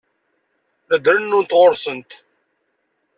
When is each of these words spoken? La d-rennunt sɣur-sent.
La 0.89 0.97
d-rennunt 1.03 1.53
sɣur-sent. 1.55 2.11